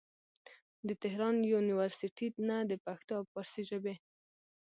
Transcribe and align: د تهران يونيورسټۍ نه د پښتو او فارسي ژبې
د 0.87 0.89
تهران 1.03 1.35
يونيورسټۍ 1.51 2.27
نه 2.47 2.57
د 2.71 2.73
پښتو 2.85 3.11
او 3.19 3.23
فارسي 3.31 3.63
ژبې 3.69 3.95